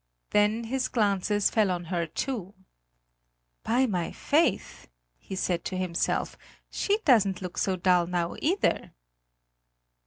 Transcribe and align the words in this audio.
Then 0.31 0.63
his 0.63 0.87
glances 0.87 1.51
fell 1.51 1.69
on 1.69 1.83
her 1.85 2.07
too. 2.07 2.55
"By 3.61 3.85
my 3.85 4.11
faith," 4.11 4.87
he 5.19 5.35
said 5.35 5.63
to 5.65 5.77
himself, 5.77 6.39
"she 6.71 6.97
doesn't 7.05 7.39
look 7.43 7.59
so 7.59 7.75
dull 7.75 8.07
now 8.07 8.35
either!" 8.39 8.95